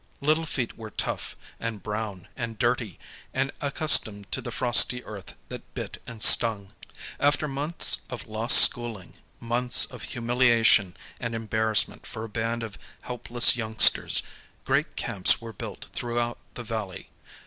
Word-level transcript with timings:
Little 0.19 0.47
feet 0.47 0.75
were 0.79 0.89
tough, 0.89 1.35
and 1.59 1.83
brown, 1.83 2.27
and 2.35 2.57
dirty, 2.57 2.97
and 3.35 3.51
accustomed 3.61 4.31
to 4.31 4.41
the 4.41 4.49
frosty 4.49 5.05
earth 5.05 5.35
that 5.49 5.75
bit 5.75 6.01
and 6.07 6.23
stung. 6.23 6.73
After 7.19 7.47
months 7.47 7.99
of 8.09 8.25
lost 8.27 8.57
schooling, 8.57 9.13
months 9.39 9.85
of 9.85 10.01
humiliation 10.01 10.97
and 11.19 11.35
embar 11.35 11.73
rassment 11.73 12.07
for 12.07 12.23
a 12.23 12.29
band 12.29 12.63
of 12.63 12.79
helpless 13.01 13.55
youngsters, 13.55 14.23
great 14.65 14.95
camps 14.95 15.39
were 15.39 15.53
built 15.53 15.85
throughout 15.93 16.39
the 16.55 16.63
valley. 16.63 17.11